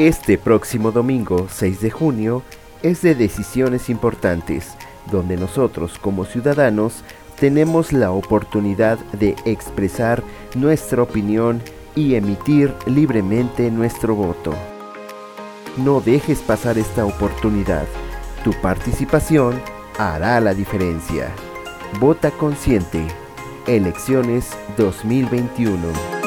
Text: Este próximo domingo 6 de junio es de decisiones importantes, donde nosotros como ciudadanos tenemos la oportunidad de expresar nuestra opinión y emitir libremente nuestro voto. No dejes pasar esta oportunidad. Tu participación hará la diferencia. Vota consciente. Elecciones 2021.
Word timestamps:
Este 0.00 0.38
próximo 0.38 0.92
domingo 0.92 1.46
6 1.50 1.82
de 1.82 1.90
junio 1.90 2.42
es 2.82 3.02
de 3.02 3.14
decisiones 3.14 3.90
importantes, 3.90 4.72
donde 5.12 5.36
nosotros 5.36 5.98
como 5.98 6.24
ciudadanos 6.24 7.04
tenemos 7.38 7.92
la 7.92 8.10
oportunidad 8.10 8.98
de 9.12 9.36
expresar 9.44 10.22
nuestra 10.54 11.02
opinión 11.02 11.60
y 11.94 12.14
emitir 12.14 12.74
libremente 12.86 13.70
nuestro 13.70 14.14
voto. 14.14 14.54
No 15.76 16.00
dejes 16.00 16.40
pasar 16.40 16.78
esta 16.78 17.04
oportunidad. 17.04 17.84
Tu 18.42 18.52
participación 18.54 19.60
hará 19.98 20.40
la 20.40 20.54
diferencia. 20.54 21.28
Vota 22.00 22.30
consciente. 22.30 23.06
Elecciones 23.66 24.48
2021. 24.78 26.19